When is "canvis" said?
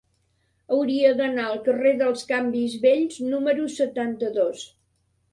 2.31-2.77